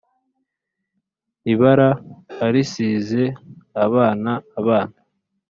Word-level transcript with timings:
ibara 1.51 1.89
urisize 2.45 3.23
abana 3.85 4.31
abana 4.59 4.97